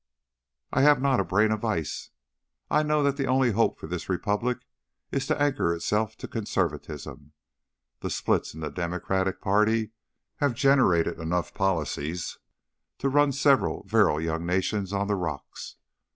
"I 0.73 0.81
have 0.81 0.99
not 0.99 1.19
a 1.19 1.23
brain 1.23 1.51
of 1.51 1.63
ice. 1.63 2.09
I 2.71 2.81
know 2.81 3.03
that 3.03 3.17
the 3.17 3.27
only 3.27 3.51
hope 3.51 3.77
for 3.79 3.85
this 3.85 4.09
Republic 4.09 4.57
is 5.11 5.27
to 5.27 5.39
anchor 5.39 5.75
itself 5.75 6.17
to 6.17 6.27
conservatism. 6.27 7.33
The 7.99 8.09
splits 8.09 8.55
in 8.55 8.61
the 8.61 8.71
Democratic 8.71 9.41
party 9.41 9.91
have 10.37 10.55
generated 10.55 11.19
enough 11.19 11.53
policies 11.53 12.39
to 12.97 13.09
run 13.09 13.31
several 13.31 13.83
virile 13.83 14.19
young 14.19 14.43
nations 14.43 14.91
on 14.91 15.05
the 15.05 15.13
rocks. 15.13 15.75